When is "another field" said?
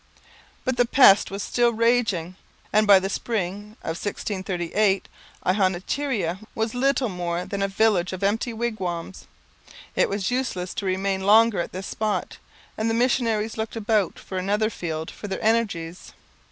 14.39-15.11